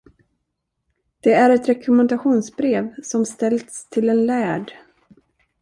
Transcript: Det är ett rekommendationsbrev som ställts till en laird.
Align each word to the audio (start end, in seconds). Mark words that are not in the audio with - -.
Det 1.19 1.33
är 1.33 1.49
ett 1.49 1.69
rekommendationsbrev 1.69 2.95
som 3.03 3.25
ställts 3.25 3.89
till 3.89 4.09
en 4.09 4.25
laird. 4.25 4.71